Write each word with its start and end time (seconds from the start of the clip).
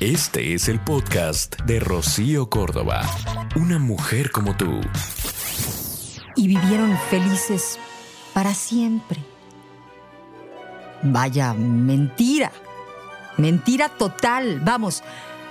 Este 0.00 0.52
es 0.52 0.68
el 0.68 0.78
podcast 0.78 1.58
de 1.62 1.80
Rocío 1.80 2.50
Córdoba. 2.50 3.00
Una 3.56 3.78
mujer 3.78 4.30
como 4.30 4.54
tú. 4.54 4.82
Y 6.36 6.48
vivieron 6.48 6.94
felices 7.08 7.78
para 8.34 8.52
siempre. 8.52 9.18
Vaya, 11.02 11.54
mentira. 11.54 12.52
Mentira 13.38 13.88
total. 13.88 14.60
Vamos, 14.60 15.02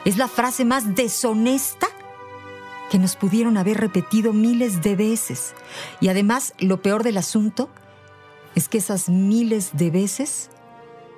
es 0.05 0.17
la 0.17 0.27
frase 0.27 0.63
más 0.63 0.93
deshonesta 0.93 1.87
que 2.91 2.99
nos 2.99 3.15
pudieron 3.15 3.57
haber 3.57 3.77
repetido 3.77 4.31
miles 4.31 4.83
de 4.83 4.95
veces. 4.95 5.55
Y 6.01 6.09
además, 6.09 6.53
lo 6.59 6.83
peor 6.83 7.01
del 7.01 7.17
asunto 7.17 7.67
es 8.53 8.69
que 8.69 8.77
esas 8.77 9.09
miles 9.09 9.71
de 9.73 9.89
veces 9.89 10.51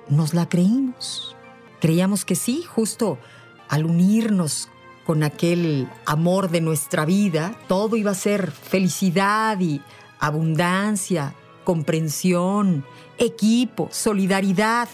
nos 0.08 0.32
la 0.32 0.48
creímos. 0.48 1.36
Creíamos 1.80 2.24
que 2.24 2.34
sí, 2.34 2.62
justo 2.62 3.18
al 3.68 3.84
unirnos 3.84 4.68
con 5.04 5.22
aquel 5.22 5.88
amor 6.04 6.50
de 6.50 6.60
nuestra 6.60 7.04
vida, 7.04 7.54
todo 7.66 7.96
iba 7.96 8.10
a 8.10 8.14
ser 8.14 8.50
felicidad 8.50 9.58
y 9.60 9.80
abundancia, 10.18 11.34
comprensión, 11.64 12.84
equipo, 13.16 13.88
solidaridad. 13.92 14.88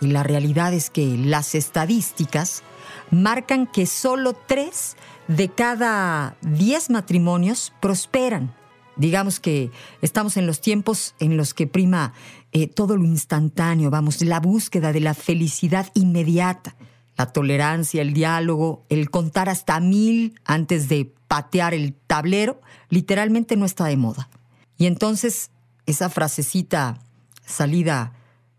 Y 0.00 0.08
la 0.08 0.22
realidad 0.22 0.72
es 0.72 0.90
que 0.90 1.16
las 1.16 1.54
estadísticas 1.54 2.62
marcan 3.10 3.66
que 3.66 3.86
solo 3.86 4.32
tres 4.32 4.96
de 5.28 5.48
cada 5.48 6.36
diez 6.40 6.90
matrimonios 6.90 7.72
prosperan. 7.80 8.54
Digamos 8.96 9.40
que 9.40 9.70
estamos 10.02 10.36
en 10.36 10.46
los 10.46 10.60
tiempos 10.60 11.14
en 11.18 11.36
los 11.36 11.52
que 11.54 11.66
prima 11.66 12.12
eh, 12.54 12.68
todo 12.68 12.96
lo 12.96 13.04
instantáneo, 13.04 13.90
vamos, 13.90 14.22
la 14.22 14.38
búsqueda 14.38 14.92
de 14.92 15.00
la 15.00 15.14
felicidad 15.14 15.90
inmediata, 15.94 16.76
la 17.16 17.32
tolerancia, 17.32 18.00
el 18.00 18.14
diálogo, 18.14 18.86
el 18.88 19.10
contar 19.10 19.48
hasta 19.48 19.80
mil 19.80 20.40
antes 20.44 20.88
de 20.88 21.12
patear 21.26 21.74
el 21.74 21.94
tablero, 21.94 22.60
literalmente 22.90 23.56
no 23.56 23.66
está 23.66 23.86
de 23.86 23.96
moda. 23.96 24.30
Y 24.78 24.86
entonces 24.86 25.50
esa 25.86 26.08
frasecita 26.08 27.00
salida 27.44 28.12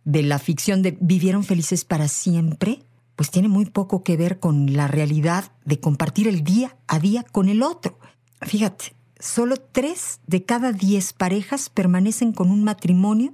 de 0.04 0.24
la 0.24 0.40
ficción 0.40 0.82
de 0.82 0.98
vivieron 1.00 1.46
felices 1.46 1.86
para 1.86 2.10
siempre, 2.10 2.84
pues 3.16 3.32
tiene 3.32 3.48
muy 3.48 3.64
poco 3.64 4.04
que 4.04 4.18
ver 4.18 4.42
con 4.42 4.74
la 4.74 4.90
realidad 4.90 5.54
de 5.64 5.80
compartir 5.80 6.28
el 6.28 6.44
día 6.44 6.76
a 6.88 7.00
día 7.00 7.24
con 7.32 7.48
el 7.48 7.64
otro. 7.64 7.98
Fíjate, 8.42 8.94
solo 9.20 9.56
tres 9.56 10.20
de 10.28 10.44
cada 10.44 10.74
diez 10.74 11.14
parejas 11.14 11.70
permanecen 11.70 12.34
con 12.34 12.52
un 12.52 12.66
matrimonio 12.66 13.34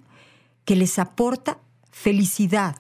que 0.66 0.76
les 0.76 1.00
aporta 1.00 1.60
felicidad. 1.92 2.78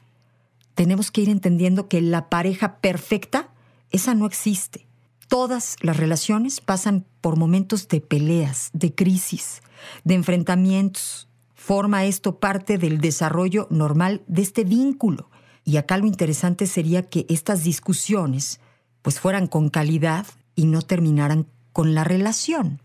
Tenemos 0.76 1.12
que 1.12 1.22
ir 1.22 1.30
entendiendo 1.30 1.88
que 1.88 2.02
la 2.02 2.30
pareja 2.30 2.78
perfecta, 2.78 3.50
esa 3.92 4.14
no 4.14 4.26
existe. 4.26 4.88
Todas 5.28 5.76
las 5.82 5.98
relaciones 5.98 6.62
pasan 6.62 7.06
por 7.22 7.38
momentos 7.38 7.88
de 7.88 8.02
peleas, 8.02 8.70
de 8.74 8.94
crisis, 8.94 9.62
de 10.04 10.16
enfrentamientos. 10.16 11.28
Forma 11.56 12.06
esto 12.06 12.40
parte 12.40 12.78
del 12.78 13.00
desarrollo 13.00 13.68
normal 13.70 14.24
de 14.28 14.42
este 14.42 14.64
vínculo. 14.64 15.30
Y 15.64 15.78
acá 15.78 15.98
lo 15.98 16.08
interesante 16.08 16.66
sería 16.68 17.04
que 17.04 17.26
estas 17.30 17.64
discusiones 17.64 18.60
pues 19.02 19.20
fueran 19.20 19.48
con 19.48 19.70
calidad 19.70 20.26
y 20.56 20.66
no 20.66 20.82
terminaran 20.82 21.48
con 21.72 21.94
la 21.94 22.04
relación. 22.04 22.82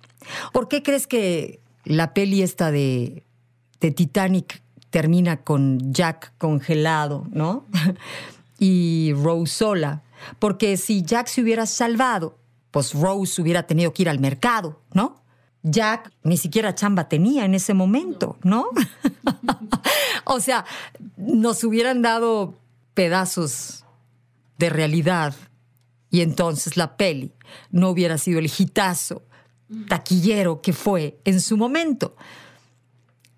¿Por 0.53 0.69
qué 0.69 0.83
crees 0.83 1.07
que 1.07 1.61
la 1.85 2.15
peli 2.15 2.43
esta 2.43 2.71
de, 2.71 3.25
de 3.81 3.91
Titanic 3.91 4.63
termina 4.97 5.37
con 5.37 5.93
Jack 5.93 6.33
congelado, 6.39 7.27
¿no? 7.31 7.67
y 8.59 9.13
Rose 9.13 9.53
sola. 9.53 10.03
Porque 10.39 10.79
si 10.79 11.03
Jack 11.03 11.27
se 11.27 11.43
hubiera 11.43 11.67
salvado, 11.67 12.39
pues 12.71 12.95
Rose 12.95 13.43
hubiera 13.43 13.65
tenido 13.65 13.93
que 13.93 14.05
ir 14.05 14.09
al 14.09 14.21
mercado, 14.21 14.81
¿no? 14.95 15.21
Jack 15.63 16.11
ni 16.23 16.39
siquiera 16.39 16.75
chamba 16.75 17.11
tenía 17.11 17.45
en 17.45 17.55
ese 17.55 17.75
momento, 17.75 18.39
¿no? 18.43 18.71
o 20.25 20.41
sea, 20.41 20.65
nos 21.19 21.63
hubieran 21.63 22.01
dado 22.01 22.55
pedazos 22.95 23.85
de 24.57 24.71
realidad 24.71 25.35
y 26.09 26.23
entonces 26.23 26.79
la 26.79 26.97
peli 26.97 27.33
no 27.71 27.91
hubiera 27.91 28.17
sido 28.17 28.39
el 28.39 28.47
hitazo 28.47 29.25
taquillero 29.89 30.63
que 30.63 30.73
fue 30.73 31.21
en 31.27 31.43
su 31.43 31.59
momento. 31.59 32.17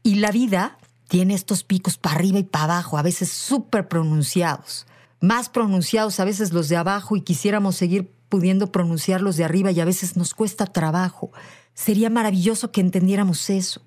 Y 0.04 0.14
la 0.16 0.30
vida 0.30 0.78
tiene 1.08 1.34
estos 1.34 1.64
picos 1.64 1.96
para 1.96 2.16
arriba 2.16 2.38
y 2.38 2.44
para 2.44 2.64
abajo, 2.64 2.98
a 2.98 3.02
veces 3.02 3.30
súper 3.30 3.88
pronunciados, 3.88 4.86
más 5.20 5.48
pronunciados 5.48 6.20
a 6.20 6.24
veces 6.24 6.52
los 6.52 6.68
de 6.68 6.76
abajo 6.76 7.16
y 7.16 7.22
quisiéramos 7.22 7.76
seguir 7.76 8.12
pudiendo 8.28 8.70
pronunciar 8.70 9.22
los 9.22 9.36
de 9.36 9.44
arriba 9.44 9.72
y 9.72 9.80
a 9.80 9.86
veces 9.86 10.16
nos 10.16 10.34
cuesta 10.34 10.66
trabajo. 10.66 11.32
Sería 11.74 12.10
maravilloso 12.10 12.70
que 12.70 12.82
entendiéramos 12.82 13.48
eso, 13.50 13.80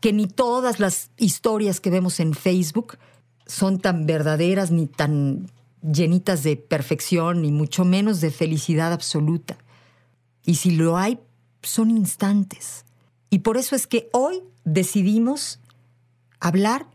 que 0.00 0.12
ni 0.12 0.26
todas 0.26 0.78
las 0.78 1.10
historias 1.16 1.80
que 1.80 1.90
vemos 1.90 2.20
en 2.20 2.34
Facebook 2.34 2.98
son 3.46 3.80
tan 3.80 4.04
verdaderas 4.06 4.70
ni 4.70 4.86
tan 4.86 5.50
llenitas 5.82 6.42
de 6.42 6.56
perfección, 6.56 7.42
ni 7.42 7.50
mucho 7.50 7.84
menos 7.84 8.20
de 8.20 8.30
felicidad 8.30 8.92
absoluta. 8.92 9.56
Y 10.44 10.56
si 10.56 10.72
lo 10.72 10.98
hay, 10.98 11.18
son 11.62 11.90
instantes. 11.90 12.84
Y 13.30 13.40
por 13.40 13.56
eso 13.56 13.74
es 13.74 13.86
que 13.86 14.10
hoy 14.12 14.42
decidimos 14.64 15.60
hablar 16.40 16.86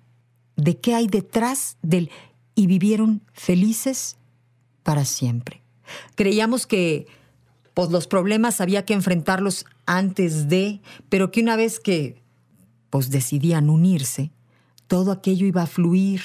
de 0.56 0.80
qué 0.80 0.96
hay 0.96 1.08
detrás 1.08 1.78
del 1.82 2.10
y 2.56 2.68
vivieron 2.68 3.22
felices 3.34 4.18
para 4.84 5.06
siempre. 5.06 5.62
Creíamos 6.16 6.68
que 6.68 7.08
pues, 7.74 7.90
los 7.90 8.08
problemas 8.08 8.62
había 8.62 8.86
que 8.86 8.94
enfrentarlos 8.94 9.66
antes 9.86 10.48
de, 10.50 10.82
pero 11.10 11.32
que 11.32 11.42
una 11.42 11.56
vez 11.56 11.80
que 11.80 12.22
pues 12.90 13.10
decidían 13.10 13.70
unirse, 13.70 14.32
todo 14.88 15.12
aquello 15.12 15.48
iba 15.48 15.64
a 15.64 15.68
fluir. 15.68 16.22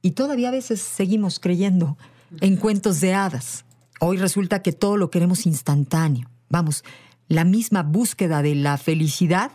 Y 0.00 0.12
todavía 0.12 0.48
a 0.48 0.52
veces 0.52 0.80
seguimos 0.80 1.38
creyendo 1.38 1.98
en 2.40 2.56
cuentos 2.56 3.00
de 3.00 3.12
hadas. 3.14 3.64
Hoy 4.00 4.16
resulta 4.16 4.62
que 4.62 4.72
todo 4.72 4.96
lo 4.96 5.10
queremos 5.10 5.46
instantáneo. 5.46 6.30
Vamos, 6.48 6.82
la 7.28 7.44
misma 7.44 7.82
búsqueda 7.82 8.42
de 8.42 8.54
la 8.54 8.78
felicidad 8.78 9.52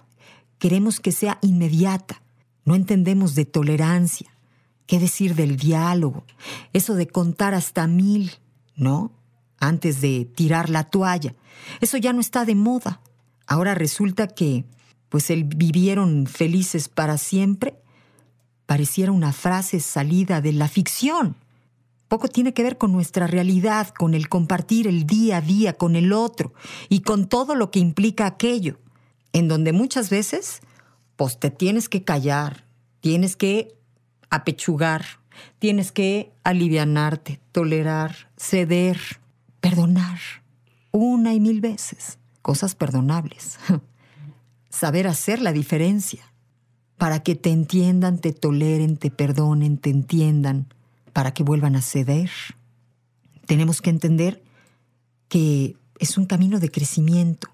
queremos 0.59 0.99
que 0.99 1.11
sea 1.11 1.39
inmediata. 1.41 2.21
No 2.67 2.75
entendemos 2.75 3.33
de 3.33 3.45
tolerancia. 3.45 4.29
¿Qué 4.88 5.00
decir 5.00 5.35
del 5.35 5.55
diálogo? 5.55 6.25
Eso 6.73 6.95
de 6.95 7.07
contar 7.07 7.53
hasta 7.53 7.88
mil, 7.88 8.33
¿no? 8.75 9.13
Antes 9.57 10.01
de 10.01 10.25
tirar 10.25 10.69
la 10.69 10.83
toalla. 10.83 11.33
Eso 11.79 11.95
ya 11.95 12.11
no 12.11 12.19
está 12.19 12.44
de 12.44 12.56
moda. 12.56 13.00
Ahora 13.47 13.73
resulta 13.73 14.27
que, 14.27 14.66
pues 15.07 15.29
el 15.29 15.45
vivieron 15.45 16.27
felices 16.27 16.89
para 16.89 17.17
siempre, 17.17 17.79
pareciera 18.66 19.13
una 19.13 19.31
frase 19.31 19.79
salida 19.79 20.41
de 20.41 20.51
la 20.51 20.67
ficción. 20.67 21.38
Poco 22.09 22.27
tiene 22.27 22.53
que 22.53 22.63
ver 22.63 22.77
con 22.77 22.91
nuestra 22.91 23.27
realidad, 23.27 23.94
con 23.97 24.13
el 24.13 24.27
compartir 24.27 24.88
el 24.88 25.07
día 25.07 25.38
a 25.38 25.41
día 25.41 25.72
con 25.72 25.95
el 25.95 26.11
otro 26.11 26.53
y 26.89 27.00
con 27.00 27.29
todo 27.29 27.56
lo 27.56 27.72
que 27.72 27.79
implica 27.79 28.25
aquello, 28.25 28.77
en 29.31 29.47
donde 29.47 29.72
muchas 29.72 30.09
veces 30.09 30.59
pues 31.17 31.39
te 31.39 31.50
tienes 31.50 31.89
que 31.89 32.03
callar, 32.03 32.63
tienes 33.01 33.35
que 33.35 33.75
apechugar, 34.29 35.03
tienes 35.59 35.91
que 35.91 36.31
alivianarte, 36.44 37.41
tolerar, 37.51 38.29
ceder, 38.38 39.00
perdonar, 39.59 40.19
una 40.91 41.33
y 41.33 41.39
mil 41.39 41.59
veces, 41.59 42.19
cosas 42.41 42.75
perdonables. 42.75 43.57
Saber 44.69 45.07
hacer 45.07 45.41
la 45.41 45.51
diferencia 45.51 46.31
para 46.97 47.23
que 47.23 47.35
te 47.35 47.50
entiendan, 47.51 48.19
te 48.19 48.31
toleren, 48.31 48.97
te 48.97 49.11
perdonen, 49.11 49.77
te 49.77 49.89
entiendan, 49.89 50.67
para 51.13 51.33
que 51.33 51.44
vuelvan 51.44 51.75
a 51.75 51.81
ceder. 51.81 52.29
Tenemos 53.45 53.81
que 53.81 53.89
entender 53.89 54.44
que 55.30 55.75
es 56.00 56.18
un 56.18 56.25
camino 56.25 56.59
de 56.59 56.69
crecimiento, 56.69 57.50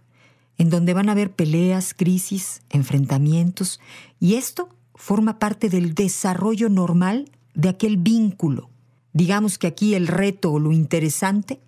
en 0.58 0.70
donde 0.70 0.94
van 0.94 1.10
a 1.10 1.14
haber 1.14 1.32
peleas, 1.32 1.94
crisis, 1.94 2.62
enfrentamientos, 2.70 3.80
y 4.20 4.36
esto 4.36 4.70
forma 4.96 5.40
parte 5.40 5.70
del 5.70 5.96
desarrollo 5.96 6.70
normal 6.70 7.32
de 7.54 7.70
aquel 7.70 7.98
vínculo. 7.98 8.70
Digamos 9.14 9.58
que 9.58 9.68
aquí 9.68 9.96
el 9.96 10.08
reto 10.08 10.52
o 10.52 10.60
lo 10.60 10.72
interesante 10.72 11.60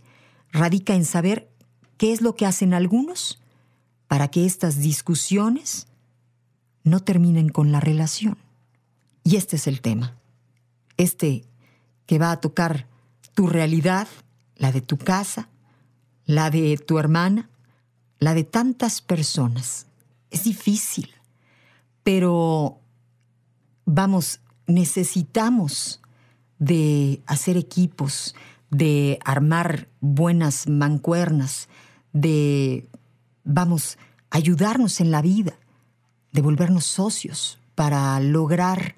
radica 0.52 0.96
en 0.96 1.06
saber 1.06 1.50
qué 1.98 2.14
es 2.14 2.22
lo 2.22 2.36
que 2.36 2.46
hacen 2.46 2.74
algunos 2.74 3.42
para 4.08 4.30
que 4.30 4.46
estas 4.46 4.80
discusiones 4.80 5.88
no 6.84 7.00
terminen 7.02 7.50
con 7.50 7.72
la 7.72 7.80
relación. 7.80 8.38
Y 9.24 9.36
este 9.36 9.56
es 9.56 9.68
el 9.68 9.82
tema. 9.82 10.16
Este 10.98 11.44
que 12.06 12.20
va 12.20 12.32
a 12.32 12.40
tocar 12.40 12.88
tu 13.34 13.48
realidad, 13.48 14.08
la 14.56 14.72
de 14.72 14.82
tu 14.82 14.98
casa, 14.98 15.50
la 16.26 16.50
de 16.50 16.78
tu 16.78 17.00
hermana, 17.00 17.50
la 18.20 18.34
de 18.34 18.44
tantas 18.44 19.02
personas. 19.02 19.88
Es 20.32 20.44
difícil, 20.44 21.14
pero 22.04 22.80
vamos, 23.86 24.40
necesitamos 24.68 26.02
de 26.60 27.22
hacer 27.26 27.58
equipos, 27.58 28.36
de 28.70 29.20
armar 29.24 29.88
buenas 30.02 30.68
mancuernas, 30.68 31.70
de, 32.14 32.90
vamos, 33.44 33.98
ayudarnos 34.30 35.00
en 35.02 35.12
la 35.12 35.22
vida, 35.22 35.54
de 36.32 36.42
volvernos 36.42 36.86
socios 36.86 37.60
para 37.76 38.20
lograr, 38.20 38.96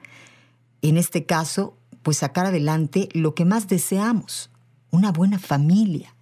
en 0.82 0.98
este 0.98 1.26
caso, 1.26 1.78
pues 2.04 2.18
sacar 2.18 2.46
adelante 2.46 3.10
lo 3.14 3.36
que 3.36 3.46
más 3.46 3.68
deseamos, 3.68 4.50
una 4.92 5.12
buena 5.12 5.40
familia, 5.40 6.16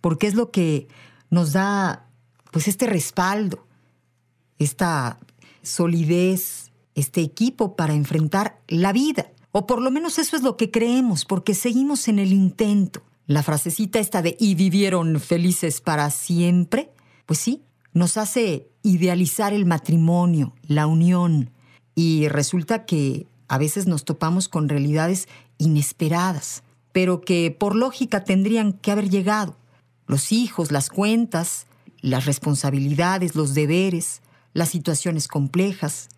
porque 0.00 0.26
es 0.26 0.34
lo 0.34 0.50
que 0.50 0.88
nos 1.30 1.52
da 1.52 2.07
pues 2.50 2.68
este 2.68 2.86
respaldo, 2.86 3.66
esta 4.58 5.18
solidez, 5.62 6.70
este 6.94 7.20
equipo 7.20 7.76
para 7.76 7.94
enfrentar 7.94 8.60
la 8.68 8.92
vida. 8.92 9.30
O 9.52 9.66
por 9.66 9.80
lo 9.80 9.90
menos 9.90 10.18
eso 10.18 10.36
es 10.36 10.42
lo 10.42 10.56
que 10.56 10.70
creemos, 10.70 11.24
porque 11.24 11.54
seguimos 11.54 12.08
en 12.08 12.18
el 12.18 12.32
intento. 12.32 13.02
La 13.26 13.42
frasecita 13.42 13.98
esta 13.98 14.22
de 14.22 14.36
y 14.38 14.54
vivieron 14.54 15.20
felices 15.20 15.80
para 15.80 16.10
siempre, 16.10 16.90
pues 17.26 17.38
sí, 17.38 17.62
nos 17.92 18.16
hace 18.16 18.68
idealizar 18.82 19.52
el 19.52 19.66
matrimonio, 19.66 20.54
la 20.66 20.86
unión, 20.86 21.50
y 21.94 22.28
resulta 22.28 22.84
que 22.84 23.26
a 23.48 23.58
veces 23.58 23.86
nos 23.86 24.04
topamos 24.04 24.48
con 24.48 24.68
realidades 24.68 25.28
inesperadas, 25.58 26.62
pero 26.92 27.20
que 27.20 27.50
por 27.50 27.74
lógica 27.74 28.24
tendrían 28.24 28.72
que 28.72 28.92
haber 28.92 29.10
llegado. 29.10 29.56
Los 30.06 30.32
hijos, 30.32 30.70
las 30.70 30.90
cuentas, 30.90 31.66
las 32.00 32.26
responsabilidades, 32.26 33.34
los 33.34 33.54
deberes, 33.54 34.22
las 34.52 34.70
situaciones 34.70 35.28
complejas, 35.28 36.08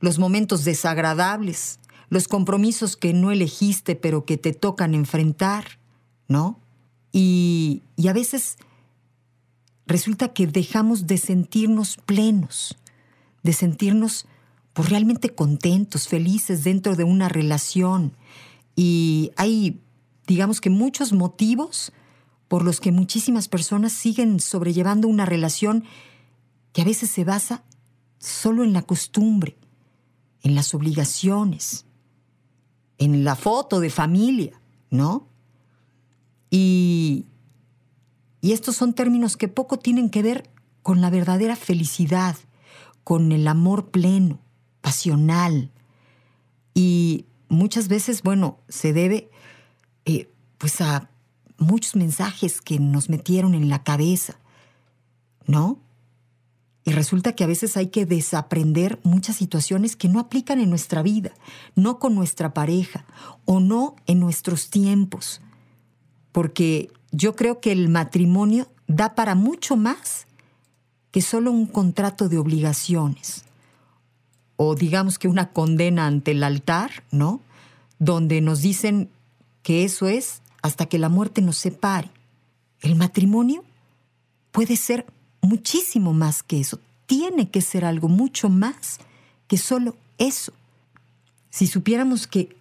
los 0.00 0.18
momentos 0.18 0.64
desagradables, 0.64 1.78
los 2.08 2.28
compromisos 2.28 2.96
que 2.96 3.12
no 3.12 3.30
elegiste 3.30 3.96
pero 3.96 4.24
que 4.24 4.36
te 4.36 4.52
tocan 4.52 4.94
enfrentar, 4.94 5.78
¿no? 6.28 6.58
Y, 7.12 7.82
y 7.96 8.08
a 8.08 8.12
veces 8.12 8.56
resulta 9.86 10.28
que 10.28 10.46
dejamos 10.46 11.06
de 11.06 11.18
sentirnos 11.18 11.96
plenos, 12.06 12.76
de 13.42 13.52
sentirnos 13.52 14.26
pues, 14.72 14.88
realmente 14.88 15.30
contentos, 15.30 16.08
felices 16.08 16.64
dentro 16.64 16.96
de 16.96 17.04
una 17.04 17.28
relación. 17.28 18.12
Y 18.76 19.32
hay, 19.36 19.80
digamos 20.26 20.60
que 20.60 20.70
muchos 20.70 21.12
motivos 21.12 21.92
por 22.50 22.64
los 22.64 22.80
que 22.80 22.90
muchísimas 22.90 23.46
personas 23.46 23.92
siguen 23.92 24.40
sobrellevando 24.40 25.06
una 25.06 25.24
relación 25.24 25.84
que 26.72 26.82
a 26.82 26.84
veces 26.84 27.08
se 27.08 27.22
basa 27.22 27.62
solo 28.18 28.64
en 28.64 28.72
la 28.72 28.82
costumbre, 28.82 29.56
en 30.42 30.56
las 30.56 30.74
obligaciones, 30.74 31.86
en 32.98 33.22
la 33.22 33.36
foto 33.36 33.78
de 33.78 33.88
familia, 33.88 34.60
¿no? 34.90 35.28
Y, 36.50 37.26
y 38.40 38.50
estos 38.50 38.74
son 38.74 38.94
términos 38.94 39.36
que 39.36 39.46
poco 39.46 39.78
tienen 39.78 40.10
que 40.10 40.24
ver 40.24 40.50
con 40.82 41.00
la 41.00 41.08
verdadera 41.08 41.54
felicidad, 41.54 42.36
con 43.04 43.30
el 43.30 43.46
amor 43.46 43.92
pleno, 43.92 44.40
pasional. 44.80 45.70
Y 46.74 47.26
muchas 47.48 47.86
veces, 47.86 48.22
bueno, 48.24 48.58
se 48.68 48.92
debe 48.92 49.30
eh, 50.04 50.32
pues 50.58 50.80
a 50.80 51.09
muchos 51.60 51.94
mensajes 51.94 52.60
que 52.60 52.80
nos 52.80 53.08
metieron 53.08 53.54
en 53.54 53.68
la 53.68 53.84
cabeza, 53.84 54.36
¿no? 55.46 55.78
Y 56.84 56.92
resulta 56.92 57.34
que 57.34 57.44
a 57.44 57.46
veces 57.46 57.76
hay 57.76 57.88
que 57.88 58.06
desaprender 58.06 58.98
muchas 59.04 59.36
situaciones 59.36 59.94
que 59.94 60.08
no 60.08 60.18
aplican 60.18 60.58
en 60.58 60.70
nuestra 60.70 61.02
vida, 61.02 61.30
no 61.76 61.98
con 61.98 62.14
nuestra 62.14 62.54
pareja 62.54 63.04
o 63.44 63.60
no 63.60 63.94
en 64.06 64.18
nuestros 64.18 64.70
tiempos. 64.70 65.42
Porque 66.32 66.90
yo 67.12 67.36
creo 67.36 67.60
que 67.60 67.70
el 67.72 67.88
matrimonio 67.90 68.68
da 68.88 69.14
para 69.14 69.34
mucho 69.34 69.76
más 69.76 70.26
que 71.10 71.20
solo 71.20 71.50
un 71.50 71.66
contrato 71.66 72.28
de 72.28 72.38
obligaciones. 72.38 73.44
O 74.56 74.74
digamos 74.74 75.18
que 75.18 75.28
una 75.28 75.50
condena 75.50 76.06
ante 76.06 76.30
el 76.30 76.42
altar, 76.42 77.04
¿no? 77.10 77.40
Donde 77.98 78.40
nos 78.40 78.62
dicen 78.62 79.10
que 79.62 79.84
eso 79.84 80.08
es 80.08 80.42
hasta 80.62 80.86
que 80.86 80.98
la 80.98 81.08
muerte 81.08 81.42
nos 81.42 81.56
separe. 81.56 82.10
El 82.80 82.96
matrimonio 82.96 83.64
puede 84.52 84.76
ser 84.76 85.06
muchísimo 85.40 86.12
más 86.12 86.42
que 86.42 86.60
eso. 86.60 86.80
Tiene 87.06 87.50
que 87.50 87.60
ser 87.60 87.84
algo 87.84 88.08
mucho 88.08 88.48
más 88.48 88.98
que 89.46 89.58
solo 89.58 89.96
eso. 90.18 90.52
Si 91.50 91.66
supiéramos 91.66 92.26
que 92.26 92.56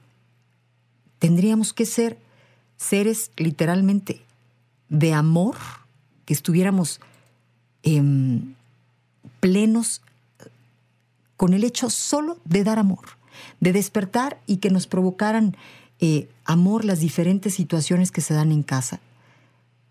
tendríamos 1.19 1.73
que 1.73 1.85
ser 1.85 2.17
seres 2.77 3.31
literalmente 3.37 4.21
de 4.87 5.13
amor, 5.13 5.55
que 6.25 6.33
estuviéramos 6.33 6.99
em, 7.83 8.55
plenos 9.39 10.01
con 11.37 11.53
el 11.53 11.63
hecho 11.63 11.89
solo 11.89 12.37
de 12.45 12.63
dar 12.63 12.79
amor, 12.79 13.05
de 13.59 13.71
despertar 13.71 14.41
y 14.45 14.57
que 14.57 14.69
nos 14.69 14.87
provocaran 14.87 15.55
eh, 15.99 16.29
amor 16.45 16.85
las 16.85 16.99
diferentes 16.99 17.53
situaciones 17.53 18.11
que 18.11 18.21
se 18.21 18.33
dan 18.33 18.51
en 18.51 18.63
casa, 18.63 18.99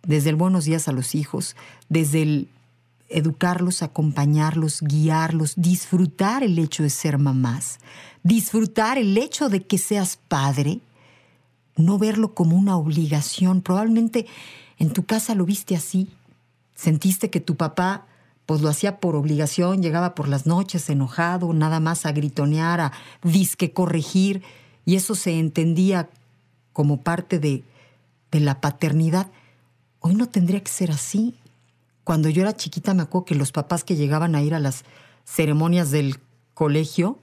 desde 0.02 0.30
el 0.30 0.36
buenos 0.36 0.64
días 0.64 0.88
a 0.88 0.92
los 0.92 1.14
hijos, 1.14 1.56
desde 1.88 2.22
el 2.22 2.48
educarlos, 3.08 3.82
acompañarlos, 3.82 4.82
guiarlos, 4.82 5.54
disfrutar 5.56 6.42
el 6.42 6.58
hecho 6.58 6.82
de 6.82 6.90
ser 6.90 7.18
mamás, 7.18 7.78
disfrutar 8.22 8.98
el 8.98 9.16
hecho 9.16 9.48
de 9.48 9.62
que 9.62 9.78
seas 9.78 10.18
padre, 10.28 10.80
no 11.76 11.98
verlo 11.98 12.34
como 12.34 12.56
una 12.56 12.76
obligación. 12.76 13.62
Probablemente 13.62 14.26
en 14.78 14.92
tu 14.92 15.04
casa 15.04 15.34
lo 15.34 15.44
viste 15.44 15.74
así, 15.74 16.08
sentiste 16.74 17.30
que 17.30 17.40
tu 17.40 17.56
papá 17.56 18.06
pues 18.46 18.62
lo 18.62 18.70
hacía 18.70 18.98
por 18.98 19.14
obligación, 19.14 19.82
llegaba 19.82 20.14
por 20.14 20.26
las 20.26 20.46
noches 20.46 20.88
enojado, 20.88 21.52
nada 21.52 21.80
más 21.80 22.06
a 22.06 22.12
gritonear, 22.12 22.80
a 22.80 22.92
disque 23.22 23.74
corregir, 23.74 24.42
y 24.88 24.96
eso 24.96 25.14
se 25.14 25.38
entendía 25.38 26.08
como 26.72 27.02
parte 27.02 27.38
de, 27.38 27.62
la 28.32 28.62
paternidad. 28.62 29.26
Hoy 30.00 30.14
no 30.14 30.30
tendría 30.30 30.64
que 30.64 30.72
ser 30.72 30.90
así. 30.90 31.34
Cuando 32.04 32.30
yo 32.30 32.40
era 32.40 32.56
chiquita 32.56 32.94
me 32.94 33.02
acuerdo 33.02 33.26
que 33.26 33.34
los 33.34 33.52
papás 33.52 33.84
que 33.84 33.96
llegaban 33.96 34.34
a 34.34 34.40
ir 34.40 34.54
a 34.54 34.60
las 34.60 34.86
ceremonias 35.26 35.90
del 35.90 36.20
colegio 36.54 37.18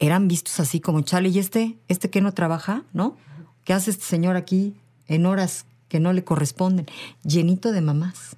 eran 0.00 0.26
vistos 0.26 0.58
así 0.58 0.80
como, 0.80 1.02
chale, 1.02 1.28
¿y 1.28 1.38
este? 1.38 1.78
¿Este 1.86 2.10
que 2.10 2.20
no 2.20 2.34
trabaja? 2.34 2.82
¿No? 2.92 3.16
¿Qué 3.62 3.74
hace 3.74 3.92
este 3.92 4.04
señor 4.04 4.34
aquí 4.34 4.74
en 5.06 5.24
horas 5.24 5.66
que 5.86 6.00
no 6.00 6.12
le 6.12 6.24
corresponden? 6.24 6.86
Llenito 7.22 7.70
de 7.70 7.80
mamás. 7.80 8.36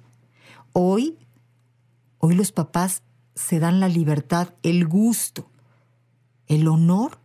Hoy, 0.71 1.17
hoy 2.19 2.35
los 2.35 2.51
papás 2.51 3.01
se 3.33 3.57
dan 3.57 3.79
la 3.79 3.87
libertad, 3.87 4.49
el 4.61 4.85
gusto, 4.85 5.49
el 6.45 6.67
honor 6.67 7.20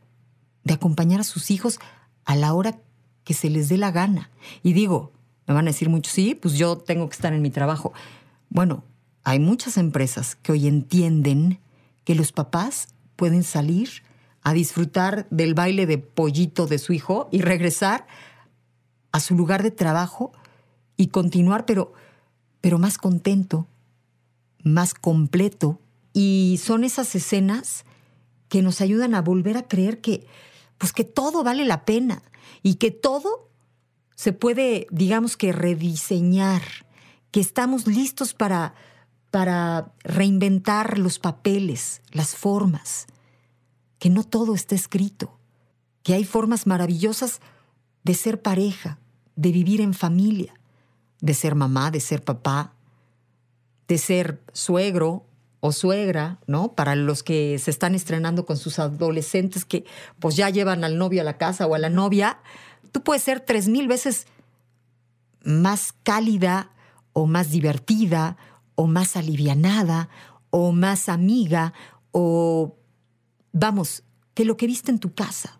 de 0.66 0.74
acompañar 0.74 1.20
a 1.20 1.24
sus 1.24 1.52
hijos 1.52 1.78
a 2.24 2.34
la 2.34 2.52
hora 2.52 2.80
que 3.22 3.34
se 3.34 3.48
les 3.50 3.68
dé 3.68 3.78
la 3.78 3.92
gana. 3.92 4.30
Y 4.64 4.72
digo, 4.72 5.12
me 5.46 5.54
van 5.54 5.68
a 5.68 5.70
decir 5.70 5.88
mucho, 5.88 6.10
sí, 6.10 6.34
pues 6.34 6.54
yo 6.54 6.76
tengo 6.76 7.08
que 7.08 7.14
estar 7.14 7.32
en 7.32 7.40
mi 7.40 7.50
trabajo. 7.50 7.92
Bueno, 8.48 8.82
hay 9.22 9.38
muchas 9.38 9.76
empresas 9.76 10.34
que 10.34 10.50
hoy 10.50 10.66
entienden 10.66 11.60
que 12.02 12.16
los 12.16 12.32
papás 12.32 12.88
pueden 13.14 13.44
salir 13.44 14.02
a 14.42 14.54
disfrutar 14.54 15.28
del 15.30 15.54
baile 15.54 15.86
de 15.86 15.98
pollito 15.98 16.66
de 16.66 16.78
su 16.78 16.92
hijo 16.92 17.28
y 17.30 17.42
regresar 17.42 18.08
a 19.12 19.20
su 19.20 19.36
lugar 19.36 19.62
de 19.62 19.70
trabajo 19.70 20.32
y 20.96 21.08
continuar, 21.08 21.64
pero, 21.64 21.92
pero 22.60 22.80
más 22.80 22.98
contento, 22.98 23.68
más 24.64 24.94
completo. 24.94 25.78
Y 26.12 26.58
son 26.60 26.82
esas 26.82 27.14
escenas 27.14 27.84
que 28.48 28.62
nos 28.62 28.80
ayudan 28.80 29.14
a 29.14 29.22
volver 29.22 29.56
a 29.56 29.68
creer 29.68 30.00
que, 30.00 30.26
pues 30.78 30.92
que 30.92 31.04
todo 31.04 31.42
vale 31.42 31.64
la 31.64 31.84
pena 31.84 32.22
y 32.62 32.74
que 32.74 32.90
todo 32.90 33.50
se 34.14 34.32
puede, 34.32 34.86
digamos 34.90 35.36
que, 35.36 35.52
rediseñar, 35.52 36.62
que 37.30 37.40
estamos 37.40 37.86
listos 37.86 38.34
para, 38.34 38.74
para 39.30 39.92
reinventar 40.02 40.98
los 40.98 41.18
papeles, 41.18 42.00
las 42.12 42.34
formas, 42.34 43.06
que 43.98 44.08
no 44.08 44.24
todo 44.24 44.54
está 44.54 44.74
escrito, 44.74 45.38
que 46.02 46.14
hay 46.14 46.24
formas 46.24 46.66
maravillosas 46.66 47.40
de 48.04 48.14
ser 48.14 48.40
pareja, 48.40 48.98
de 49.34 49.52
vivir 49.52 49.80
en 49.80 49.92
familia, 49.92 50.54
de 51.20 51.34
ser 51.34 51.54
mamá, 51.54 51.90
de 51.90 52.00
ser 52.00 52.22
papá, 52.22 52.72
de 53.86 53.98
ser 53.98 54.42
suegro 54.52 55.25
o 55.60 55.72
suegra, 55.72 56.38
¿no? 56.46 56.74
Para 56.74 56.94
los 56.94 57.22
que 57.22 57.58
se 57.58 57.70
están 57.70 57.94
estrenando 57.94 58.46
con 58.46 58.56
sus 58.56 58.78
adolescentes 58.78 59.64
que 59.64 59.84
pues 60.18 60.36
ya 60.36 60.50
llevan 60.50 60.84
al 60.84 60.98
novio 60.98 61.20
a 61.20 61.24
la 61.24 61.38
casa 61.38 61.66
o 61.66 61.74
a 61.74 61.78
la 61.78 61.90
novia, 61.90 62.38
tú 62.92 63.02
puedes 63.02 63.22
ser 63.22 63.40
tres 63.40 63.68
mil 63.68 63.88
veces 63.88 64.26
más 65.42 65.94
cálida 66.02 66.70
o 67.12 67.26
más 67.26 67.50
divertida 67.50 68.36
o 68.74 68.86
más 68.86 69.16
alivianada 69.16 70.08
o 70.50 70.72
más 70.72 71.08
amiga 71.08 71.72
o, 72.12 72.76
vamos, 73.52 74.02
que 74.34 74.44
lo 74.44 74.56
que 74.56 74.66
viste 74.66 74.90
en 74.90 74.98
tu 74.98 75.14
casa. 75.14 75.58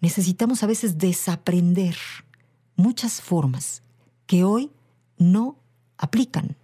Necesitamos 0.00 0.62
a 0.62 0.66
veces 0.66 0.98
desaprender 0.98 1.96
muchas 2.76 3.20
formas 3.20 3.82
que 4.26 4.44
hoy 4.44 4.70
no 5.16 5.56
aplican. 5.96 6.56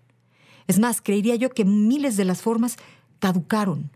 Es 0.69 0.79
más, 0.79 1.01
creería 1.01 1.35
yo 1.35 1.51
que 1.51 1.65
miles 1.65 2.17
de 2.17 2.25
las 2.25 2.43
formas 2.43 2.77
caducaron, 3.19 3.91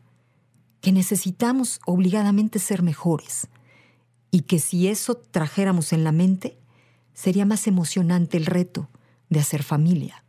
que 0.80 0.90
necesitamos 0.90 1.80
obligadamente 1.86 2.58
ser 2.58 2.82
mejores 2.82 3.46
y 4.32 4.40
que 4.40 4.58
si 4.58 4.88
eso 4.88 5.14
trajéramos 5.14 5.92
en 5.92 6.02
la 6.02 6.10
mente, 6.10 6.58
sería 7.14 7.44
más 7.44 7.66
emocionante 7.66 8.36
el 8.36 8.46
reto 8.46 8.88
de 9.28 9.38
hacer 9.38 9.62
familia. 9.62 10.24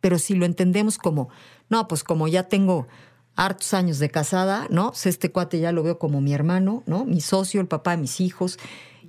Pero 0.00 0.18
si 0.18 0.34
lo 0.34 0.46
entendemos 0.46 0.98
como, 0.98 1.28
no, 1.68 1.86
pues 1.86 2.02
como 2.02 2.28
ya 2.28 2.48
tengo 2.48 2.88
hartos 3.36 3.74
años 3.74 3.98
de 3.98 4.10
casada, 4.10 4.66
¿no? 4.70 4.92
Este 5.04 5.30
cuate 5.30 5.60
ya 5.60 5.72
lo 5.72 5.82
veo 5.82 5.98
como 5.98 6.20
mi 6.20 6.32
hermano, 6.32 6.82
¿no? 6.86 7.04
Mi 7.04 7.20
socio, 7.20 7.60
el 7.60 7.68
papá 7.68 7.92
de 7.92 7.98
mis 7.98 8.20
hijos. 8.20 8.58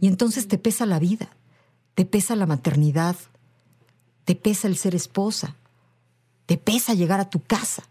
Y 0.01 0.07
entonces 0.07 0.47
te 0.47 0.57
pesa 0.57 0.85
la 0.85 0.99
vida, 0.99 1.29
te 1.95 2.05
pesa 2.05 2.35
la 2.35 2.45
maternidad, 2.45 3.15
te 4.25 4.35
pesa 4.35 4.67
el 4.67 4.75
ser 4.75 4.95
esposa, 4.95 5.55
te 6.45 6.57
pesa 6.57 6.93
llegar 6.93 7.19
a 7.19 7.29
tu 7.29 7.41
casa. 7.41 7.83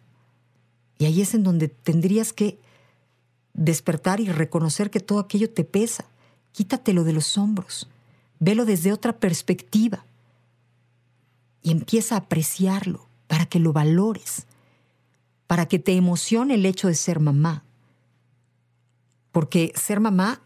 Y 0.99 1.07
ahí 1.07 1.21
es 1.21 1.35
en 1.35 1.43
donde 1.43 1.69
tendrías 1.69 2.33
que 2.33 2.59
despertar 3.53 4.21
y 4.21 4.29
reconocer 4.29 4.91
que 4.91 5.01
todo 5.01 5.19
aquello 5.19 5.51
te 5.51 5.65
pesa. 5.65 6.05
Quítatelo 6.53 7.05
de 7.05 7.13
los 7.13 7.37
hombros, 7.37 7.89
velo 8.39 8.65
desde 8.65 8.93
otra 8.93 9.19
perspectiva 9.19 10.05
y 11.63 11.73
empieza 11.73 12.15
a 12.15 12.19
apreciarlo 12.19 13.09
para 13.27 13.47
que 13.47 13.59
lo 13.59 13.73
valores 13.73 14.47
para 15.47 15.67
que 15.67 15.79
te 15.79 15.97
emocione 15.97 16.55
el 16.55 16.67
hecho 16.67 16.89
de 16.89 16.95
ser 16.95 17.21
mamá. 17.21 17.65
Porque 19.33 19.73
ser 19.77 20.01
mamá 20.01 20.41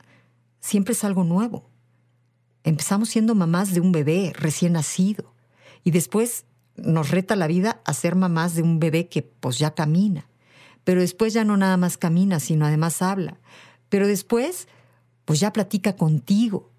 siempre 0.61 0.93
es 0.93 1.05
algo 1.05 1.25
nuevo. 1.25 1.69
Empezamos 2.65 3.09
siendo 3.09 3.35
mamás 3.35 3.73
de 3.73 3.81
un 3.81 3.93
bebé 3.93 4.33
recién 4.35 4.73
nacido 4.73 5.33
y 5.85 5.93
después 5.93 6.45
nos 6.83 7.11
reta 7.11 7.37
la 7.37 7.47
vida 7.47 7.81
a 7.85 7.95
ser 7.95 8.15
mamás 8.15 8.55
de 8.55 8.63
un 8.63 8.79
bebé 8.81 9.09
que 9.09 9.23
pues 9.23 9.59
ya 9.59 9.75
camina. 9.75 10.29
Pero 10.85 11.01
después 11.01 11.33
ya 11.33 11.45
no 11.45 11.57
nada 11.57 11.77
más 11.77 11.97
camina, 11.97 12.41
sino 12.41 12.67
además 12.67 13.03
habla. 13.03 13.39
Pero 13.89 14.07
después 14.07 14.69
pues 15.25 15.41
ya 15.41 15.53
platica 15.53 15.97
contigo. 15.97 16.71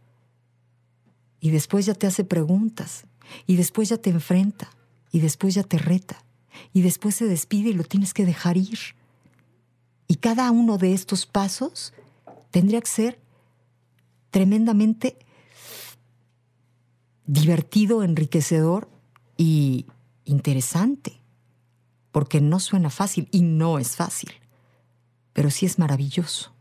Y 1.40 1.52
después 1.52 1.86
ya 1.86 1.94
te 1.94 2.08
hace 2.08 2.24
preguntas. 2.24 3.06
Y 3.46 3.56
después 3.56 3.90
ya 3.90 3.98
te 3.98 4.10
enfrenta. 4.10 4.70
Y 5.12 5.20
después 5.20 5.54
ya 5.54 5.64
te 5.64 5.78
reta 5.78 6.24
y 6.74 6.82
después 6.82 7.16
se 7.16 7.26
despide 7.26 7.70
y 7.70 7.74
lo 7.74 7.84
tienes 7.84 8.14
que 8.14 8.26
dejar 8.26 8.58
ir. 8.58 8.80
Y 10.08 10.16
cada 10.16 10.50
uno 10.52 10.78
de 10.78 10.94
estos 10.94 11.26
pasos 11.26 11.94
tendría 12.52 12.82
que 12.82 12.88
ser 12.88 13.20
tremendamente 14.32 15.18
divertido, 17.26 18.04
enriquecedor 18.04 18.90
y 19.40 19.86
interesante, 20.26 21.14
porque 22.12 22.42
no 22.42 22.60
suena 22.60 22.90
fácil 22.90 23.30
y 23.32 23.42
no 23.42 23.80
es 23.80 23.96
fácil, 23.96 24.34
pero 25.32 25.50
sí 25.50 25.66
es 25.66 25.80
maravilloso. 25.80 26.52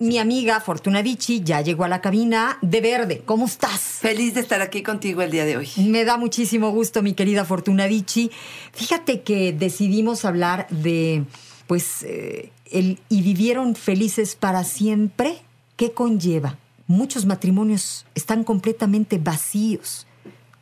Mi 0.00 0.18
amiga 0.18 0.60
Fortuna 0.60 1.02
Vici 1.02 1.40
ya 1.42 1.60
llegó 1.60 1.84
a 1.84 1.88
la 1.88 2.00
cabina 2.00 2.58
de 2.62 2.80
verde. 2.80 3.22
¿Cómo 3.24 3.46
estás? 3.46 3.80
Feliz 4.00 4.34
de 4.34 4.40
estar 4.40 4.60
aquí 4.60 4.82
contigo 4.82 5.22
el 5.22 5.30
día 5.30 5.44
de 5.44 5.56
hoy. 5.56 5.68
Me 5.76 6.04
da 6.04 6.16
muchísimo 6.16 6.70
gusto, 6.70 7.00
mi 7.00 7.14
querida 7.14 7.44
Fortuna 7.44 7.86
Vici. 7.86 8.30
Fíjate 8.72 9.22
que 9.22 9.52
decidimos 9.52 10.24
hablar 10.24 10.66
de, 10.70 11.24
pues, 11.68 12.02
eh, 12.02 12.50
el 12.72 12.98
y 13.08 13.22
vivieron 13.22 13.76
felices 13.76 14.34
para 14.34 14.64
siempre. 14.64 15.38
¿Qué 15.76 15.92
conlleva? 15.92 16.58
Muchos 16.88 17.24
matrimonios 17.24 18.04
están 18.16 18.42
completamente 18.42 19.18
vacíos, 19.18 20.07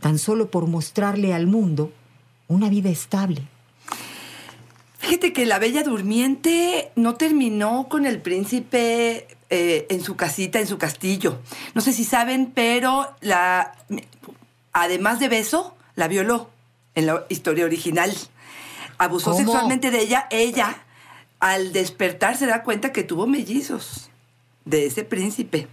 tan 0.07 0.21
solo 0.21 0.53
por 0.53 0.69
mostrarle 0.69 1.35
al 1.35 1.49
mundo 1.49 1.91
una 2.47 2.69
vida 2.69 2.91
estable. 2.91 3.43
Fíjate 4.99 5.33
que 5.33 5.47
la 5.47 5.59
Bella 5.59 5.83
Durmiente 5.83 6.93
no 6.95 7.17
terminó 7.17 7.89
con 7.89 8.07
el 8.07 8.23
príncipe 8.23 9.27
eh, 9.51 9.87
en 9.91 10.05
su 10.05 10.15
casita, 10.15 10.61
en 10.61 10.69
su 10.69 10.79
castillo. 10.79 11.41
No 11.75 11.81
sé 11.81 11.93
si 11.93 12.05
saben, 12.05 12.53
pero 12.55 13.17
la, 13.21 13.75
además 14.73 15.19
de 15.19 15.29
beso, 15.29 15.75
la 15.97 16.07
violó 16.07 16.51
en 16.95 17.07
la 17.07 17.27
historia 17.29 17.65
original. 17.65 18.13
Abusó 18.99 19.35
sexualmente 19.35 19.91
de 19.91 20.03
ella. 20.03 20.29
Ella, 20.31 20.85
al 21.41 21.73
despertar, 21.73 22.37
se 22.37 22.47
da 22.47 22.63
cuenta 22.63 22.93
que 22.93 23.03
tuvo 23.03 23.27
mellizos 23.27 24.09
de 24.65 24.87
ese 24.87 25.03
príncipe. 25.03 25.67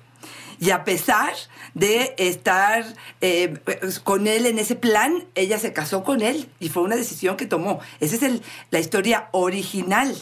Y 0.63 0.72
a 0.72 0.86
pesar 0.86 1.34
de 1.74 2.15
estar 2.17 2.86
eh, 3.20 3.60
con 4.05 4.27
él 4.27 4.46
en 4.46 4.60
ese 4.60 4.75
plan, 4.75 5.25
ella 5.36 5.60
se 5.60 5.74
casó 5.74 6.05
con 6.05 6.22
él 6.22 6.50
y 6.62 6.70
fue 6.70 6.84
una 6.84 6.96
decisión 6.96 7.36
que 7.36 7.46
tomó. 7.46 7.82
Esa 8.00 8.15
es 8.15 8.24
el, 8.24 8.41
la 8.72 8.79
historia 8.79 9.27
original. 9.34 10.15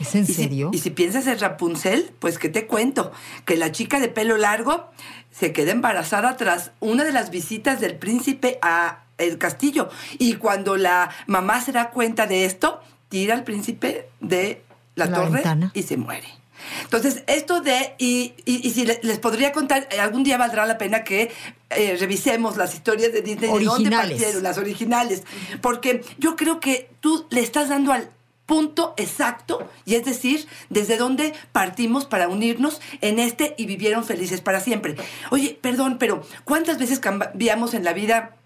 ¿Es 0.00 0.14
en 0.14 0.26
serio? 0.26 0.70
y 0.72 0.78
si 0.78 0.88
piensas 0.88 1.26
en 1.26 1.38
Rapunzel, 1.38 2.10
pues 2.20 2.38
¿qué 2.38 2.48
te 2.48 2.66
cuento? 2.66 3.12
Que 3.44 3.58
la 3.58 3.70
chica 3.70 4.00
de 4.00 4.08
pelo 4.08 4.38
largo 4.38 4.90
se 5.30 5.52
queda 5.52 5.72
embarazada 5.72 6.38
tras 6.38 6.72
una 6.80 7.04
de 7.04 7.12
las 7.12 7.30
visitas 7.30 7.78
del 7.78 7.96
príncipe 7.96 8.58
a 8.62 9.04
el 9.18 9.36
castillo. 9.36 9.90
Y 10.18 10.36
cuando 10.36 10.78
la 10.78 11.10
mamá 11.26 11.60
se 11.60 11.72
da 11.72 11.90
cuenta 11.90 12.26
de 12.26 12.46
esto, 12.46 12.80
tira 13.10 13.34
al 13.34 13.44
príncipe 13.44 14.08
de 14.20 14.62
la, 14.94 15.12
torre 15.12 15.42
y 15.74 15.82
se 15.82 15.98
muere. 15.98 16.41
Entonces, 16.84 17.24
esto 17.26 17.60
de, 17.60 17.94
y, 17.98 18.34
si 18.46 18.84
les 18.84 19.18
podría 19.18 19.52
contar, 19.52 19.88
eh, 19.90 20.00
algún 20.00 20.22
día 20.22 20.38
valdrá 20.38 20.66
la 20.66 20.78
pena 20.78 21.04
que 21.04 21.30
eh, 21.70 21.96
revisemos 21.98 22.56
las 22.56 22.74
historias 22.74 23.12
de 23.12 23.22
Disney, 23.22 23.50
de 23.50 23.64
dónde 23.64 23.90
partieron, 23.90 24.42
las 24.42 24.58
originales, 24.58 25.22
porque 25.60 26.04
yo 26.18 26.36
creo 26.36 26.60
que 26.60 26.90
tú 27.00 27.26
le 27.30 27.40
estás 27.40 27.68
dando 27.68 27.92
al 27.92 28.10
punto 28.46 28.94
exacto, 28.96 29.68
y 29.86 29.94
es 29.94 30.04
decir, 30.04 30.46
desde 30.68 30.96
dónde 30.96 31.32
partimos 31.52 32.04
para 32.04 32.28
unirnos 32.28 32.80
en 33.00 33.18
este 33.18 33.54
y 33.56 33.66
vivieron 33.66 34.04
felices 34.04 34.40
para 34.40 34.60
siempre. 34.60 34.96
Oye, 35.30 35.58
perdón, 35.60 35.96
pero 35.98 36.22
¿cuántas 36.44 36.78
veces 36.78 36.98
cambiamos 36.98 37.72
en 37.72 37.84
la 37.84 37.92
vida? 37.92 38.36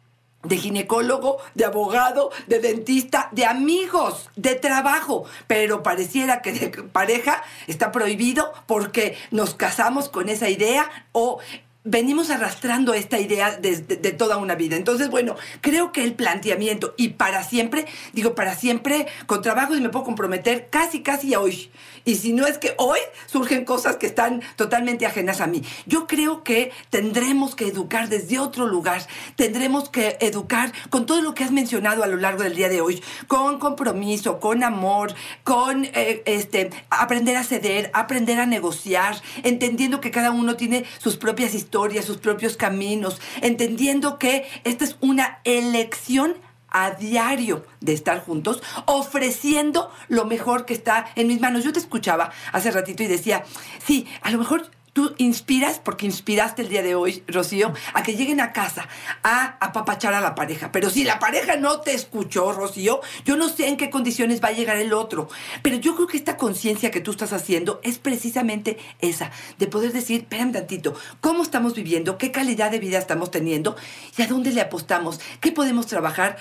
De 0.46 0.56
ginecólogo, 0.56 1.38
de 1.54 1.64
abogado, 1.64 2.30
de 2.46 2.60
dentista, 2.60 3.28
de 3.32 3.44
amigos, 3.44 4.30
de 4.36 4.54
trabajo, 4.54 5.24
pero 5.46 5.82
pareciera 5.82 6.42
que 6.42 6.52
de 6.52 6.68
pareja 6.68 7.42
está 7.66 7.92
prohibido 7.92 8.52
porque 8.66 9.16
nos 9.30 9.54
casamos 9.54 10.08
con 10.08 10.28
esa 10.28 10.48
idea 10.48 10.90
o 11.12 11.38
venimos 11.86 12.30
arrastrando 12.30 12.94
esta 12.94 13.18
idea 13.18 13.56
de, 13.56 13.76
toda 14.12 14.36
una 14.36 14.56
vida. 14.56 14.76
Entonces, 14.76 15.08
bueno, 15.08 15.36
creo 15.60 15.92
que 15.92 16.04
el 16.04 16.14
planteamiento, 16.14 16.94
y 16.96 17.10
para 17.10 17.44
siempre, 17.44 17.86
digo 18.12 18.34
para 18.34 18.54
siempre, 18.56 19.06
con 19.26 19.40
trabajo 19.40 19.74
y 19.74 19.80
me 19.80 19.88
puedo 19.88 20.04
comprometer 20.04 20.68
casi, 20.68 21.02
casi 21.02 21.32
a 21.34 21.40
hoy. 21.40 21.70
Y 22.04 22.16
si 22.16 22.32
no 22.32 22.46
es 22.46 22.58
que 22.58 22.74
hoy 22.78 22.98
surgen 23.26 23.64
cosas 23.64 23.96
que 23.96 24.06
están 24.06 24.42
totalmente 24.56 25.06
ajenas 25.06 25.40
a 25.40 25.46
mí. 25.46 25.62
Yo 25.86 26.06
creo 26.06 26.42
que 26.44 26.72
tendremos 26.90 27.54
que 27.54 27.68
educar 27.68 28.08
desde 28.08 28.38
otro 28.38 28.66
lugar, 28.66 29.06
tendremos 29.36 29.88
que 29.88 30.16
educar 30.20 30.72
con 30.90 31.06
todo 31.06 31.22
lo 31.22 31.34
que 31.34 31.44
has 31.44 31.52
mencionado 31.52 32.02
a 32.02 32.06
lo 32.06 32.16
largo 32.16 32.42
del 32.42 32.56
día 32.56 32.68
de 32.68 32.80
hoy, 32.80 33.02
con 33.28 33.58
compromiso, 33.58 34.40
con 34.40 34.64
amor, 34.64 35.14
con 35.44 35.84
eh, 35.84 36.22
este, 36.26 36.70
aprender 36.90 37.36
a 37.36 37.44
ceder, 37.44 37.90
aprender 37.94 38.40
a 38.40 38.46
negociar, 38.46 39.20
entendiendo 39.44 40.00
que 40.00 40.10
cada 40.10 40.30
uno 40.30 40.56
tiene 40.56 40.84
sus 40.98 41.16
propias 41.16 41.54
historias 41.54 41.75
sus 42.02 42.18
propios 42.18 42.56
caminos, 42.56 43.20
entendiendo 43.42 44.18
que 44.18 44.46
esta 44.64 44.84
es 44.84 44.96
una 45.00 45.40
elección 45.44 46.34
a 46.68 46.90
diario 46.90 47.64
de 47.80 47.92
estar 47.92 48.24
juntos, 48.24 48.62
ofreciendo 48.86 49.90
lo 50.08 50.24
mejor 50.24 50.66
que 50.66 50.74
está 50.74 51.06
en 51.14 51.28
mis 51.28 51.40
manos. 51.40 51.64
Yo 51.64 51.72
te 51.72 51.78
escuchaba 51.78 52.32
hace 52.52 52.70
ratito 52.70 53.02
y 53.02 53.06
decía, 53.06 53.44
sí, 53.84 54.06
a 54.22 54.30
lo 54.30 54.38
mejor 54.38 54.70
tú 54.96 55.14
inspiras, 55.18 55.78
porque 55.78 56.06
inspiraste 56.06 56.62
el 56.62 56.70
día 56.70 56.82
de 56.82 56.94
hoy, 56.94 57.22
Rocío, 57.28 57.74
a 57.92 58.02
que 58.02 58.16
lleguen 58.16 58.40
a 58.40 58.54
casa 58.54 58.88
a 59.22 59.58
apapachar 59.60 60.14
a 60.14 60.22
la 60.22 60.34
pareja. 60.34 60.72
Pero 60.72 60.88
si 60.88 61.04
la 61.04 61.18
pareja 61.18 61.56
no 61.56 61.82
te 61.82 61.92
escuchó, 61.92 62.50
Rocío, 62.52 63.02
yo 63.26 63.36
no 63.36 63.50
sé 63.50 63.68
en 63.68 63.76
qué 63.76 63.90
condiciones 63.90 64.42
va 64.42 64.48
a 64.48 64.52
llegar 64.52 64.78
el 64.78 64.94
otro. 64.94 65.28
Pero 65.60 65.76
yo 65.76 65.96
creo 65.96 66.06
que 66.06 66.16
esta 66.16 66.38
conciencia 66.38 66.90
que 66.90 67.02
tú 67.02 67.10
estás 67.10 67.34
haciendo 67.34 67.78
es 67.82 67.98
precisamente 67.98 68.78
esa, 69.00 69.30
de 69.58 69.66
poder 69.66 69.92
decir, 69.92 70.22
espérame 70.22 70.52
tantito, 70.52 70.94
¿cómo 71.20 71.42
estamos 71.42 71.74
viviendo? 71.74 72.16
¿Qué 72.16 72.32
calidad 72.32 72.70
de 72.70 72.78
vida 72.78 72.96
estamos 72.96 73.30
teniendo? 73.30 73.76
¿Y 74.16 74.22
a 74.22 74.26
dónde 74.26 74.50
le 74.50 74.62
apostamos? 74.62 75.20
¿Qué 75.42 75.52
podemos 75.52 75.86
trabajar? 75.88 76.38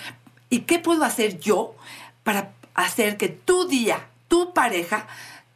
¿Y 0.48 0.60
qué 0.60 0.78
puedo 0.78 1.04
hacer 1.04 1.38
yo 1.40 1.74
para 2.22 2.54
hacer 2.72 3.18
que 3.18 3.28
tu 3.28 3.68
día, 3.68 4.08
tu 4.28 4.54
pareja, 4.54 5.08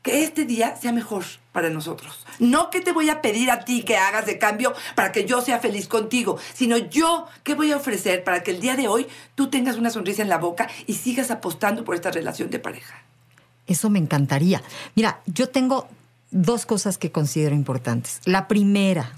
que 0.02 0.24
este 0.24 0.44
día 0.44 0.76
sea 0.76 0.92
mejor 0.92 1.24
para 1.52 1.68
nosotros. 1.68 2.24
No 2.38 2.70
que 2.70 2.80
te 2.80 2.92
voy 2.92 3.10
a 3.10 3.20
pedir 3.20 3.50
a 3.50 3.64
ti 3.64 3.82
que 3.82 3.96
hagas 3.96 4.26
de 4.26 4.38
cambio 4.38 4.74
para 4.94 5.12
que 5.12 5.26
yo 5.26 5.42
sea 5.42 5.58
feliz 5.58 5.88
contigo, 5.88 6.38
sino 6.54 6.76
yo 6.78 7.26
qué 7.42 7.54
voy 7.54 7.72
a 7.72 7.76
ofrecer 7.76 8.24
para 8.24 8.42
que 8.42 8.52
el 8.52 8.60
día 8.60 8.76
de 8.76 8.88
hoy 8.88 9.06
tú 9.34 9.50
tengas 9.50 9.76
una 9.76 9.90
sonrisa 9.90 10.22
en 10.22 10.28
la 10.28 10.38
boca 10.38 10.68
y 10.86 10.94
sigas 10.94 11.30
apostando 11.30 11.84
por 11.84 11.94
esta 11.94 12.10
relación 12.10 12.50
de 12.50 12.58
pareja. 12.58 13.02
Eso 13.66 13.90
me 13.90 13.98
encantaría. 13.98 14.62
Mira, 14.94 15.20
yo 15.26 15.48
tengo 15.48 15.86
dos 16.30 16.66
cosas 16.66 16.96
que 16.98 17.12
considero 17.12 17.54
importantes. 17.54 18.20
La 18.24 18.48
primera, 18.48 19.12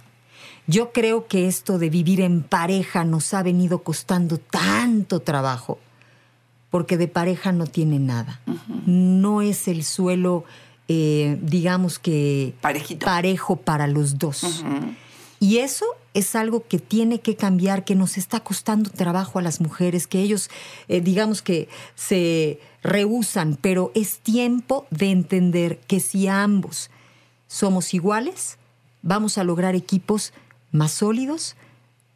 Yo 0.69 0.93
creo 0.93 1.27
que 1.27 1.49
esto 1.49 1.79
de 1.79 1.91
vivir 1.91 2.21
en 2.21 2.43
pareja 2.43 3.05
nos 3.05 3.35
ha 3.35 3.43
venido 3.43 3.83
costando 3.83 4.39
tanto 4.39 5.19
trabajo, 5.21 5.81
porque 6.71 6.97
de 6.97 7.09
pareja 7.09 7.51
no 7.51 7.67
tiene 7.67 7.99
nada. 7.99 8.41
No 8.87 9.43
es 9.43 9.67
el 9.67 9.83
suelo, 9.83 10.45
eh, 10.89 11.39
digamos 11.43 11.99
que 11.99 12.55
Parejito. 12.61 13.07
parejo 13.07 13.57
para 13.57 13.87
los 13.87 14.19
dos. 14.19 14.65
Y 15.41 15.59
eso 15.59 15.87
es 16.15 16.37
algo 16.37 16.67
que 16.69 16.79
tiene 16.79 17.21
que 17.21 17.35
cambiar, 17.35 17.85
que 17.85 17.95
nos 17.95 18.17
está 18.17 18.41
costando 18.41 18.91
trabajo 18.91 19.39
a 19.39 19.43
las 19.43 19.61
mujeres, 19.61 20.07
que 20.07 20.21
ellos, 20.21 20.51
eh, 20.89 21.01
digamos 21.01 21.43
que 21.43 21.69
se 21.97 22.61
rehusan, 22.83 23.59
pero 23.61 23.91
es 23.95 24.19
tiempo 24.19 24.87
de 24.91 25.11
entender 25.11 25.81
que 25.89 25.99
si 26.01 26.29
ambos 26.29 26.91
somos 27.49 27.93
iguales, 27.93 28.59
vamos 29.03 29.37
a 29.37 29.45
lograr 29.45 29.75
equipos 29.75 30.33
más 30.71 30.93
sólidos, 30.93 31.57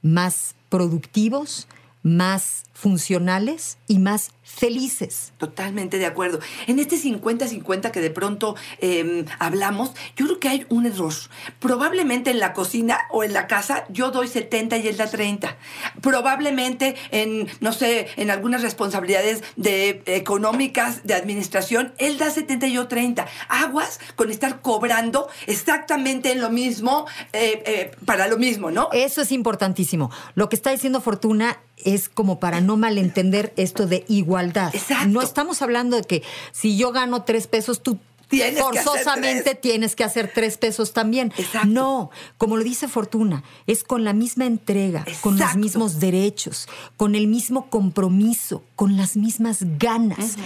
más 0.03 0.55
productivos, 0.69 1.67
más 2.07 2.67
funcionales 2.73 3.79
y 3.89 3.99
más 3.99 4.31
felices. 4.45 5.33
Totalmente 5.39 5.99
de 5.99 6.07
acuerdo. 6.07 6.39
En 6.69 6.79
este 6.79 6.97
50-50 6.97 7.91
que 7.91 8.01
de 8.01 8.11
pronto 8.11 8.55
eh, 8.81 9.25
hablamos, 9.41 9.91
yo 10.15 10.27
creo 10.27 10.39
que 10.39 10.49
hay 10.49 10.67
un 10.69 10.87
error. 10.87 11.13
Probablemente 11.59 12.31
en 12.31 12.39
la 12.39 12.53
cocina 12.53 13.01
o 13.11 13.25
en 13.25 13.33
la 13.33 13.49
casa 13.49 13.87
yo 13.89 14.13
doy 14.13 14.29
70 14.29 14.77
y 14.77 14.89
él 14.89 14.97
da 14.97 15.09
30. 15.09 15.57
Probablemente 16.01 16.95
en, 17.11 17.49
no 17.61 17.73
sé, 17.73 18.09
en 18.17 18.31
algunas 18.31 18.63
responsabilidades 18.63 19.43
de, 19.57 20.03
económicas, 20.07 21.05
de 21.05 21.15
administración, 21.15 21.93
él 21.99 22.19
da 22.19 22.31
70 22.31 22.69
y 22.69 22.75
yo 22.75 22.87
30. 22.87 23.27
Aguas 23.49 23.99
con 24.15 24.31
estar 24.31 24.61
cobrando 24.61 25.29
exactamente 25.47 26.31
en 26.31 26.41
lo 26.41 26.51
mismo, 26.51 27.07
eh, 27.33 27.63
eh, 27.67 27.91
para 28.05 28.29
lo 28.29 28.39
mismo, 28.39 28.71
¿no? 28.71 28.91
Eso 28.93 29.23
es 29.23 29.33
importantísimo. 29.33 30.11
Lo 30.35 30.49
que 30.49 30.57
está 30.57 30.71
diciendo 30.71 31.01
Fortuna 31.01 31.59
es 31.85 31.96
como 32.09 32.41
para 32.41 32.61
no 32.61 32.77
malentender 32.77 33.53
esto 33.57 33.87
de 33.87 34.05
igualdad. 34.09 34.75
Exacto. 34.75 35.09
No 35.09 35.23
estamos 35.23 35.63
hablando 35.63 35.97
de 35.97 36.03
que 36.03 36.23
si 36.53 36.77
yo 36.77 36.93
gano 36.93 37.23
tres 37.23 37.47
pesos, 37.47 37.83
tú 37.83 37.99
Tienes 38.29 38.61
forzosamente 38.61 39.55
tienes 39.55 39.95
que 39.95 40.03
hacer 40.03 40.33
tres 40.35 40.59
pesos 40.59 40.93
también. 40.93 41.33
Exacto. 41.37 41.69
No, 41.69 42.11
como 42.39 42.57
lo 42.57 42.65
dice 42.65 42.89
Fortuna, 42.89 43.45
es 43.69 43.85
con 43.85 44.03
la 44.03 44.13
misma 44.13 44.47
entrega, 44.47 45.05
con 45.21 45.39
los 45.39 45.55
mismos 45.55 46.01
derechos, 46.01 46.69
con 46.97 47.15
el 47.15 47.29
mismo 47.29 47.71
compromiso, 47.71 48.65
con 48.75 48.97
las 48.97 49.17
mismas 49.17 49.59
ganas 49.79 50.37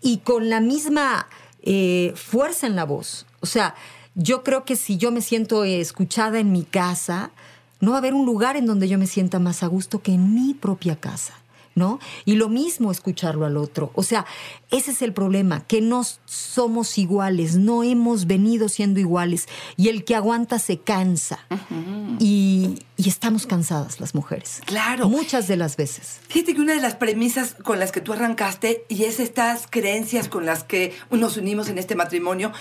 y 0.00 0.18
con 0.18 0.48
la 0.48 0.60
misma 0.60 1.28
eh, 1.62 2.14
fuerza 2.16 2.66
en 2.66 2.74
la 2.74 2.84
voz. 2.84 3.26
O 3.40 3.46
sea, 3.46 3.74
yo 4.14 4.42
creo 4.42 4.64
que 4.64 4.76
si 4.76 4.96
yo 4.96 5.12
me 5.12 5.20
siento 5.20 5.64
eh, 5.64 5.80
escuchada 5.80 6.38
en 6.38 6.52
mi 6.52 6.62
casa, 6.64 7.32
no 7.80 7.90
va 7.92 7.96
a 7.96 8.00
haber 8.00 8.14
un 8.14 8.26
lugar 8.26 8.56
en 8.56 8.66
donde 8.66 8.88
yo 8.88 8.98
me 8.98 9.06
sienta 9.06 9.38
más 9.38 9.62
a 9.62 9.66
gusto 9.66 10.02
que 10.02 10.12
en 10.12 10.34
mi 10.34 10.54
propia 10.54 10.96
casa. 10.96 11.34
¿No? 11.74 12.00
Y 12.24 12.36
lo 12.36 12.48
mismo 12.48 12.90
escucharlo 12.90 13.44
al 13.44 13.58
otro. 13.58 13.90
O 13.94 14.02
sea, 14.02 14.24
ese 14.70 14.92
es 14.92 15.02
el 15.02 15.12
problema, 15.12 15.60
que 15.66 15.82
no 15.82 16.04
somos 16.24 16.96
iguales, 16.96 17.56
no 17.56 17.82
hemos 17.82 18.26
venido 18.26 18.70
siendo 18.70 18.98
iguales. 18.98 19.46
Y 19.76 19.88
el 19.88 20.04
que 20.04 20.14
aguanta 20.14 20.58
se 20.58 20.78
cansa. 20.78 21.38
y, 22.18 22.78
y 22.96 23.08
estamos 23.10 23.46
cansadas 23.46 24.00
las 24.00 24.14
mujeres. 24.14 24.62
Claro. 24.64 25.10
Muchas 25.10 25.48
de 25.48 25.58
las 25.58 25.76
veces. 25.76 26.20
Fíjate 26.28 26.54
que 26.54 26.62
una 26.62 26.72
de 26.72 26.80
las 26.80 26.94
premisas 26.94 27.54
con 27.62 27.78
las 27.78 27.92
que 27.92 28.00
tú 28.00 28.14
arrancaste 28.14 28.86
y 28.88 29.04
es 29.04 29.20
estas 29.20 29.66
creencias 29.68 30.28
con 30.30 30.46
las 30.46 30.64
que 30.64 30.94
nos 31.10 31.36
unimos 31.36 31.68
en 31.68 31.76
este 31.76 31.94
matrimonio, 31.94 32.52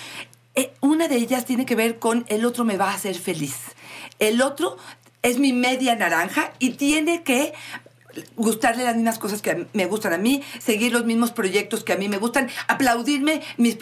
eh, 0.55 0.73
una 0.81 1.07
de 1.07 1.15
ellas 1.15 1.45
tiene 1.45 1.65
que 1.65 1.75
ver 1.75 1.99
con 1.99 2.25
el 2.27 2.43
otro 2.43 2.65
me 2.65 2.75
va 2.75 2.91
a 2.91 2.95
hacer 2.95 3.15
feliz. 3.15 3.55
El 4.19 4.41
otro 4.41 4.77
es 5.25 5.39
mi 5.39 5.53
media 5.53 5.95
naranja 5.95 6.51
y 6.59 6.71
tiene 6.71 7.23
que 7.23 7.53
gustarle 8.35 8.83
las 8.83 8.95
mismas 8.95 9.19
cosas 9.19 9.41
que 9.41 9.67
me 9.73 9.85
gustan 9.87 10.13
a 10.13 10.17
mí, 10.17 10.43
seguir 10.59 10.93
los 10.93 11.05
mismos 11.05 11.31
proyectos 11.31 11.83
que 11.83 11.93
a 11.93 11.97
mí 11.97 12.07
me 12.07 12.17
gustan, 12.17 12.49
aplaudirme 12.67 13.41
mis 13.57 13.75